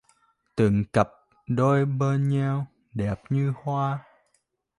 Từng 0.55 0.83
cặp 0.93 1.07
đôi 1.47 1.85
bên 1.85 2.29
nhau 2.29 2.67
đẹp 2.93 3.21
như 3.29 3.53
hoa 3.63 4.03